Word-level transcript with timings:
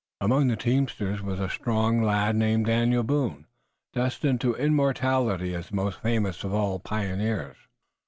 Among 0.19 0.47
the 0.47 0.55
teamsters 0.55 1.21
was 1.21 1.39
a 1.39 1.47
strong 1.47 2.01
lad 2.01 2.35
named 2.35 2.65
Daniel 2.65 3.03
Boone 3.03 3.45
destined 3.93 4.41
to 4.41 4.55
immortality 4.55 5.53
as 5.53 5.69
the 5.69 5.75
most 5.75 6.01
famous 6.01 6.43
of 6.43 6.55
all 6.55 6.79
pioneers. 6.79 7.55